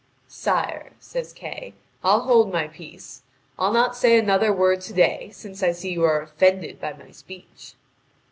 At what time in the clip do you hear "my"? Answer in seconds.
2.51-2.67, 6.93-7.11